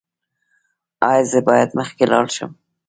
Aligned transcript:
ایا 1.09 1.23
زه 1.31 1.39
باید 1.47 1.69
مخکې 1.79 2.03
لاړ 2.11 2.25
شم؟ 2.35 2.51